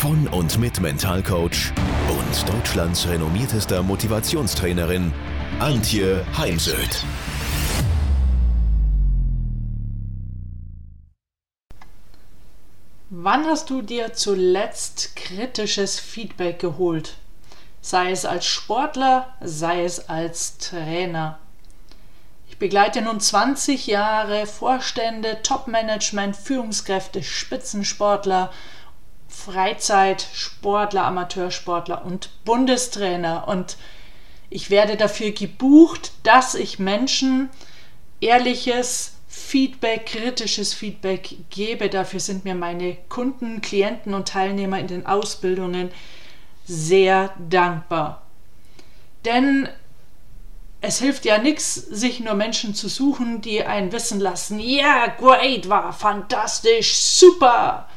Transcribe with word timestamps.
von 0.00 0.26
und 0.28 0.58
mit 0.58 0.80
Mentalcoach 0.80 1.74
und 2.08 2.48
Deutschlands 2.48 3.06
renommiertester 3.06 3.82
Motivationstrainerin 3.82 5.12
Antje 5.58 6.24
Heimsöth. 6.38 7.04
Wann 13.10 13.44
hast 13.44 13.68
du 13.68 13.82
dir 13.82 14.14
zuletzt 14.14 15.16
kritisches 15.16 16.00
Feedback 16.00 16.60
geholt? 16.60 17.18
Sei 17.82 18.10
es 18.10 18.24
als 18.24 18.46
Sportler, 18.46 19.34
sei 19.42 19.84
es 19.84 20.08
als 20.08 20.56
Trainer. 20.56 21.38
Ich 22.48 22.56
begleite 22.56 23.02
nun 23.02 23.20
20 23.20 23.86
Jahre 23.86 24.46
Vorstände, 24.46 25.42
Topmanagement, 25.42 26.36
Führungskräfte, 26.36 27.22
Spitzensportler, 27.22 28.50
Freizeitsportler, 29.30 31.04
Amateursportler 31.04 32.04
und 32.04 32.30
Bundestrainer. 32.44 33.48
Und 33.48 33.76
ich 34.50 34.70
werde 34.70 34.96
dafür 34.96 35.30
gebucht, 35.30 36.12
dass 36.24 36.54
ich 36.54 36.78
Menschen 36.78 37.48
ehrliches 38.20 39.14
Feedback, 39.28 40.06
kritisches 40.06 40.74
Feedback 40.74 41.36
gebe. 41.50 41.88
Dafür 41.88 42.20
sind 42.20 42.44
mir 42.44 42.54
meine 42.54 42.96
Kunden, 43.08 43.62
Klienten 43.62 44.12
und 44.12 44.28
Teilnehmer 44.28 44.78
in 44.78 44.88
den 44.88 45.06
Ausbildungen 45.06 45.90
sehr 46.66 47.32
dankbar. 47.48 48.22
Denn 49.24 49.68
es 50.80 50.98
hilft 50.98 51.24
ja 51.24 51.38
nichts, 51.38 51.74
sich 51.74 52.20
nur 52.20 52.34
Menschen 52.34 52.74
zu 52.74 52.88
suchen, 52.88 53.40
die 53.40 53.64
einen 53.64 53.92
wissen 53.92 54.18
lassen, 54.18 54.58
ja, 54.58 55.04
yeah, 55.04 55.06
great, 55.06 55.68
war 55.68 55.92
fantastisch, 55.92 56.96
super. 56.96 57.88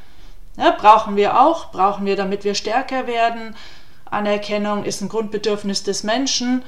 Ja, 0.57 0.71
brauchen 0.71 1.15
wir 1.15 1.41
auch, 1.41 1.71
brauchen 1.71 2.05
wir, 2.05 2.15
damit 2.15 2.43
wir 2.43 2.55
stärker 2.55 3.07
werden. 3.07 3.55
Anerkennung 4.05 4.83
ist 4.83 5.01
ein 5.01 5.09
Grundbedürfnis 5.09 5.83
des 5.83 6.03
Menschen 6.03 6.63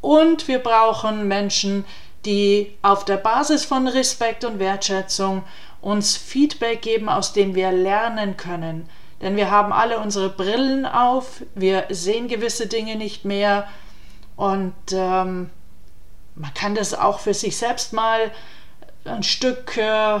und 0.00 0.48
wir 0.48 0.58
brauchen 0.58 1.26
Menschen, 1.28 1.84
die 2.26 2.76
auf 2.82 3.04
der 3.04 3.16
Basis 3.16 3.64
von 3.64 3.88
Respekt 3.88 4.44
und 4.44 4.58
Wertschätzung 4.58 5.42
uns 5.80 6.16
Feedback 6.16 6.82
geben, 6.82 7.08
aus 7.08 7.32
dem 7.32 7.54
wir 7.54 7.72
lernen 7.72 8.36
können. 8.36 8.88
Denn 9.22 9.36
wir 9.36 9.50
haben 9.50 9.72
alle 9.72 9.98
unsere 9.98 10.28
Brillen 10.28 10.84
auf, 10.86 11.42
wir 11.54 11.86
sehen 11.90 12.28
gewisse 12.28 12.66
Dinge 12.66 12.96
nicht 12.96 13.24
mehr 13.24 13.66
und 14.36 14.74
ähm, 14.92 15.50
man 16.34 16.54
kann 16.54 16.74
das 16.74 16.94
auch 16.94 17.20
für 17.20 17.34
sich 17.34 17.56
selbst 17.56 17.92
mal 17.92 18.30
ein 19.04 19.22
Stück 19.22 19.76
äh, 19.76 20.20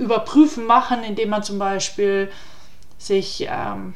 überprüfen 0.00 0.66
machen, 0.66 1.04
indem 1.04 1.28
man 1.28 1.42
zum 1.42 1.58
Beispiel 1.58 2.32
sich 2.98 3.46
ähm, 3.48 3.94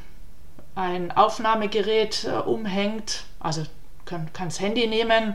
ein 0.74 1.11
Aufnahmegerät 1.12 2.24
äh, 2.24 2.36
umhängt, 2.36 3.24
also 3.40 3.62
kann, 4.05 4.33
kann 4.33 4.48
das 4.48 4.61
Handy 4.61 4.86
nehmen 4.86 5.34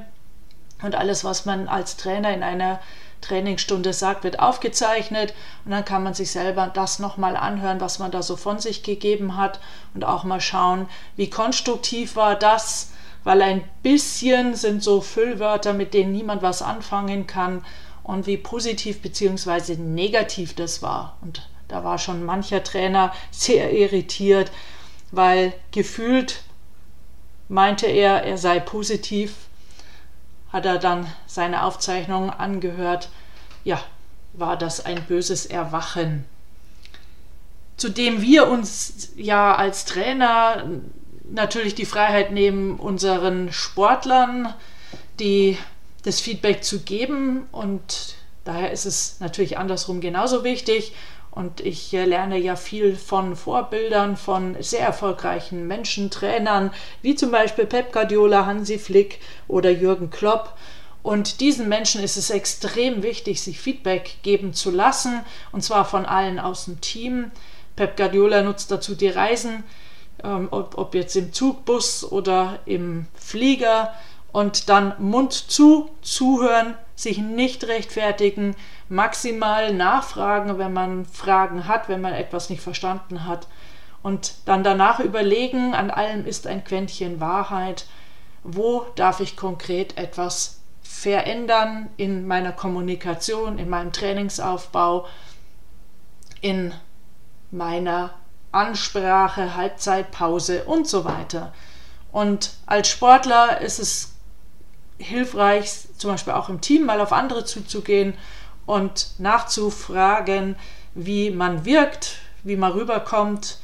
und 0.82 0.96
alles, 0.96 1.24
was 1.24 1.46
man 1.46 1.68
als 1.68 1.98
Trainer 1.98 2.34
in 2.34 2.44
einer 2.44 2.80
Trainingsstunde 3.22 3.92
sagt, 3.92 4.24
wird 4.24 4.40
aufgezeichnet. 4.40 5.34
Und 5.66 5.72
dann 5.72 5.84
kann 5.84 6.04
man 6.04 6.14
sich 6.14 6.32
selber 6.32 6.72
das 6.74 7.00
nochmal 7.00 7.36
anhören, 7.36 7.82
was 7.82 8.00
man 8.00 8.12
da 8.12 8.22
so 8.22 8.38
von 8.38 8.60
sich 8.60 8.84
gegeben 8.84 9.36
hat 9.36 9.60
und 9.94 10.06
auch 10.06 10.24
mal 10.24 10.40
schauen, 10.40 10.88
wie 11.18 11.30
konstruktiv 11.30 12.16
war 12.16 12.36
das, 12.36 12.92
weil 13.26 13.42
ein 13.42 13.64
bisschen 13.84 14.56
sind 14.56 14.82
so 14.82 15.02
Füllwörter, 15.02 15.74
mit 15.74 15.94
denen 15.94 16.14
niemand 16.14 16.42
was 16.42 16.62
anfangen 16.62 17.28
kann 17.28 17.66
und 18.10 18.26
wie 18.26 18.38
positiv 18.38 19.02
bzw. 19.02 19.76
negativ 19.76 20.56
das 20.56 20.82
war. 20.82 21.18
Und 21.22 21.48
da 21.68 21.84
war 21.84 22.00
schon 22.00 22.26
mancher 22.26 22.64
Trainer 22.64 23.14
sehr 23.30 23.72
irritiert, 23.72 24.52
weil 25.12 25.54
gefühlt 25.72 26.42
meinte 27.50 27.86
er, 27.86 28.24
er 28.24 28.40
sei 28.40 28.60
positiv, 28.60 29.36
hat 30.52 30.66
er 30.66 30.80
dann 30.80 31.06
seine 31.28 31.64
Aufzeichnung 31.64 32.32
angehört. 32.32 33.10
Ja, 33.64 33.80
war 34.34 34.58
das 34.58 34.84
ein 34.84 35.04
böses 35.04 35.46
Erwachen. 35.46 36.26
Zudem 37.78 38.24
wir 38.24 38.48
uns 38.48 39.12
ja 39.18 39.54
als 39.56 39.86
Trainer 39.86 40.66
natürlich 41.30 41.76
die 41.76 41.86
Freiheit 41.86 42.32
nehmen, 42.32 42.80
unseren 42.80 43.54
Sportlern 43.54 44.52
die 45.20 45.60
das 46.04 46.20
Feedback 46.20 46.64
zu 46.64 46.80
geben 46.80 47.48
und 47.52 48.16
daher 48.44 48.72
ist 48.72 48.86
es 48.86 49.20
natürlich 49.20 49.58
andersrum 49.58 50.02
genauso 50.02 50.44
wichtig 50.44 50.94
und 51.32 51.62
ich 51.62 51.94
äh, 51.94 52.06
lerne 52.06 52.38
ja 52.38 52.56
viel 52.56 52.96
von 52.96 53.36
Vorbildern, 53.36 54.18
von 54.18 54.56
sehr 54.62 54.82
erfolgreichen 54.82 55.68
Menschen, 55.68 56.10
Trainern, 56.10 56.72
wie 57.02 57.16
zum 57.16 57.32
Beispiel 57.32 57.66
Pep 57.66 57.94
Guardiola, 57.94 58.46
Hansi 58.46 58.80
Flick 58.80 59.20
oder 59.48 59.70
Jürgen 59.70 60.10
Klopp. 60.10 60.58
Und 61.02 61.40
diesen 61.40 61.70
Menschen 61.70 62.04
ist 62.04 62.18
es 62.18 62.30
extrem 62.30 63.04
wichtig, 63.04 63.42
sich 63.42 63.60
Feedback 63.60 64.18
geben 64.22 64.54
zu 64.54 64.70
lassen, 64.70 65.22
und 65.52 65.64
zwar 65.64 65.86
von 65.86 66.06
allen 66.06 66.40
aus 66.40 66.66
dem 66.66 66.82
Team. 66.82 67.32
Pep 67.76 67.96
Guardiola 67.96 68.42
nutzt 68.42 68.70
dazu 68.70 68.96
die 68.96 69.08
Reisen, 69.08 69.64
ähm, 70.24 70.50
ob, 70.52 70.78
ob 70.78 70.94
jetzt 70.96 71.16
im 71.16 71.32
Zug, 71.32 71.64
Bus 71.64 72.04
oder 72.04 72.60
im 72.66 73.06
Flieger 73.14 73.94
und 74.32 74.70
dann 74.70 74.94
Mund 75.00 75.34
zu, 75.34 75.90
zuhören, 76.02 76.76
sich 76.96 77.18
nicht 77.18 77.64
rechtfertigen, 77.66 78.56
maximal 78.90 79.74
nachfragen, 79.74 80.58
wenn 80.58 80.74
man 80.74 81.06
Fragen 81.06 81.68
hat, 81.68 81.90
wenn 81.90 82.02
man 82.02 82.14
etwas 82.14 82.50
nicht 82.50 82.62
verstanden 82.62 83.26
hat 83.26 83.48
und 84.02 84.34
dann 84.46 84.64
danach 84.64 85.00
überlegen, 85.00 85.74
an 85.74 85.92
allem 85.92 86.26
ist 86.26 86.48
ein 86.48 86.64
Quäntchen 86.64 87.20
Wahrheit, 87.20 87.86
wo 88.44 88.86
darf 88.96 89.20
ich 89.20 89.36
konkret 89.36 89.98
etwas 89.98 90.62
verändern 90.82 91.90
in 91.98 92.26
meiner 92.26 92.52
Kommunikation, 92.52 93.60
in 93.60 93.70
meinem 93.70 93.92
Trainingsaufbau, 93.92 95.06
in 96.42 96.74
meiner 97.52 98.12
Ansprache, 98.52 99.56
Halbzeitpause 99.56 100.64
und 100.64 100.88
so 100.88 101.06
weiter. 101.06 101.54
Und 102.12 102.54
als 102.66 102.88
Sportler 102.88 103.62
ist 103.62 103.80
es 103.80 104.16
hilfreich, 105.00 105.72
zum 105.98 106.12
Beispiel 106.12 106.34
auch 106.34 106.50
im 106.50 106.62
Team 106.62 106.86
mal 106.86 107.02
auf 107.02 107.14
andere 107.14 107.46
zuzugehen 107.46 108.14
und 108.66 109.12
nachzufragen, 109.18 110.56
wie 110.94 111.32
man 111.32 111.66
wirkt, 111.66 112.18
wie 112.44 112.56
man 112.56 112.72
rüberkommt, 112.72 113.58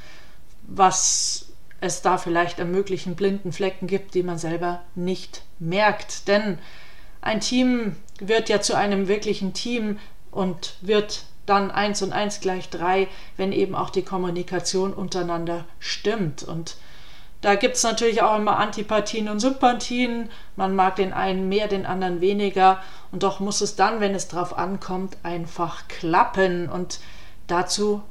was 0.63 1.49
es 1.81 2.01
da 2.01 2.17
vielleicht 2.17 2.59
an 2.59 2.71
möglichen 2.71 3.15
blinden 3.15 3.51
Flecken 3.51 3.87
gibt, 3.87 4.15
die 4.15 4.23
man 4.23 4.37
selber 4.37 4.81
nicht 4.95 5.43
merkt. 5.59 6.27
Denn 6.27 6.57
ein 7.21 7.41
Team 7.41 7.95
wird 8.19 8.49
ja 8.49 8.61
zu 8.61 8.75
einem 8.75 9.07
wirklichen 9.07 9.53
Team 9.53 9.99
und 10.31 10.77
wird 10.81 11.25
dann 11.45 11.69
eins 11.69 12.01
und 12.01 12.11
eins 12.11 12.39
gleich 12.39 12.69
drei, 12.69 13.07
wenn 13.37 13.51
eben 13.51 13.75
auch 13.75 13.89
die 13.89 14.01
Kommunikation 14.01 14.93
untereinander 14.93 15.65
stimmt. 15.79 16.43
Und 16.43 16.77
da 17.45 17.53
gibt 17.53 17.75
es 17.75 17.83
natürlich 17.83 18.23
auch 18.23 18.37
immer 18.37 18.57
Antipathien 18.57 19.29
und 19.29 19.39
Sympathien. 19.39 20.31
Man 20.55 20.75
mag 20.75 20.95
den 20.95 21.13
einen 21.13 21.47
mehr, 21.47 21.67
den 21.67 21.85
anderen 21.85 22.19
weniger. 22.19 22.81
Und 23.11 23.21
doch 23.21 23.39
muss 23.39 23.61
es 23.61 23.75
dann, 23.75 23.99
wenn 23.99 24.15
es 24.15 24.27
drauf 24.27 24.57
ankommt, 24.57 25.15
einfach 25.21 25.87
klappen. 25.87 26.67
Und 26.67 26.99
dazu 27.45 28.01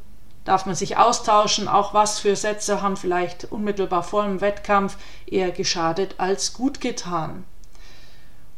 darf 0.44 0.66
man 0.66 0.76
sich 0.76 0.98
austauschen. 0.98 1.66
Auch 1.66 1.94
was 1.94 2.20
für 2.20 2.36
Sätze 2.36 2.80
haben 2.80 2.96
vielleicht 2.96 3.50
unmittelbar 3.50 4.04
vor 4.04 4.22
dem 4.22 4.40
Wettkampf 4.40 4.96
eher 5.26 5.50
geschadet 5.50 6.14
als 6.18 6.52
gut 6.52 6.80
getan. 6.80 7.44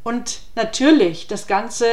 Und 0.03 0.41
natürlich 0.57 1.27
das 1.27 1.47
Ganze 1.47 1.87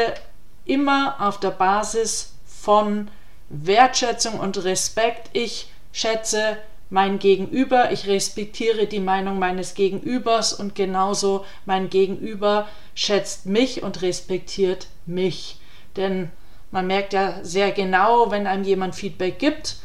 immer 0.65 1.21
auf 1.21 1.39
der 1.39 1.51
Basis 1.51 2.33
von 2.45 3.09
Wertschätzung 3.47 4.41
und 4.41 4.61
Respekt. 4.65 5.29
Ich 5.31 5.71
schätze 5.93 6.57
mein 6.89 7.19
Gegenüber, 7.19 7.91
ich 7.91 8.07
respektiere 8.07 8.85
die 8.85 8.99
Meinung 8.99 9.39
meines 9.39 9.73
Gegenübers 9.73 10.53
und 10.53 10.75
genauso 10.75 11.45
mein 11.65 11.89
Gegenüber 11.89 12.67
schätzt 12.93 13.45
mich 13.45 13.81
und 13.81 14.01
respektiert 14.01 14.87
mich. 15.05 15.59
Denn 15.95 16.31
man 16.71 16.87
merkt 16.87 17.13
ja 17.13 17.43
sehr 17.43 17.71
genau, 17.71 18.31
wenn 18.31 18.47
einem 18.47 18.63
jemand 18.63 18.95
Feedback 18.95 19.39
gibt, 19.39 19.77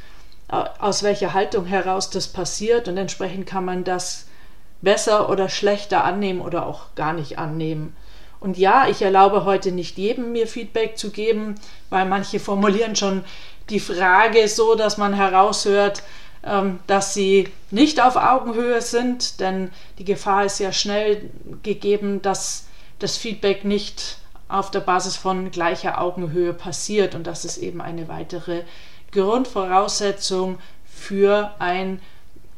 aus 0.49 1.03
welcher 1.03 1.35
Haltung 1.35 1.67
heraus 1.67 2.11
das 2.11 2.29
passiert 2.29 2.89
und 2.89 2.97
entsprechend 2.97 3.47
kann 3.47 3.65
man 3.65 3.85
das 3.85 4.27
besser 4.81 5.29
oder 5.29 5.49
schlechter 5.49 6.05
annehmen 6.05 6.41
oder 6.41 6.67
auch 6.67 6.95
gar 6.95 7.13
nicht 7.13 7.39
annehmen. 7.39 7.95
Und 8.41 8.57
ja, 8.57 8.89
ich 8.89 9.03
erlaube 9.03 9.45
heute 9.45 9.73
nicht 9.73 9.99
jedem, 9.99 10.33
mir 10.33 10.47
Feedback 10.47 10.97
zu 10.97 11.11
geben, 11.11 11.57
weil 11.91 12.07
manche 12.07 12.39
formulieren 12.39 12.95
schon 12.95 13.25
die 13.69 13.81
Frage 13.81 14.47
so, 14.49 14.75
dass 14.75 14.97
man 14.97 15.13
heraushört, 15.13 16.03
dass 16.87 17.15
sie 17.15 17.49
nicht 17.71 18.01
auf 18.01 18.17
Augenhöhe 18.17 18.81
sind, 18.81 19.41
denn 19.41 19.71
die 19.99 20.05
Gefahr 20.05 20.45
ist 20.45 20.59
ja 20.61 20.73
schnell 20.73 21.31
gegeben, 21.63 22.23
dass 22.23 22.67
das 22.99 23.17
Feedback 23.17 23.65
nicht 23.65 24.19
auf 24.49 24.71
der 24.71 24.81
Basis 24.81 25.17
von 25.17 25.51
gleicher 25.51 26.01
Augenhöhe 26.01 26.55
passiert 26.55 27.15
und 27.15 27.27
das 27.27 27.45
ist 27.45 27.59
eben 27.59 27.81
eine 27.81 28.09
weitere 28.09 28.63
Grundvoraussetzung 29.13 30.59
für 30.87 31.55
ein 31.59 32.01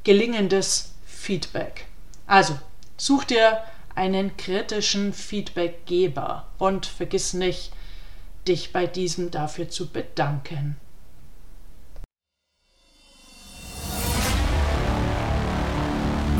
gelingendes 0.05 0.95
Feedback. 1.05 1.87
Also, 2.27 2.59
such 2.97 3.25
dir 3.25 3.59
einen 3.95 4.37
kritischen 4.37 5.13
Feedbackgeber 5.13 6.47
und 6.59 6.87
vergiss 6.87 7.35
nicht, 7.35 7.73
dich 8.47 8.73
bei 8.73 8.87
diesem 8.87 9.31
dafür 9.31 9.69
zu 9.69 9.91
bedanken. 9.91 10.77